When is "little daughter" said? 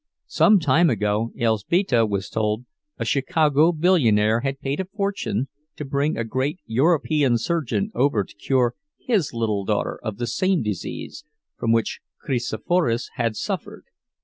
9.31-9.99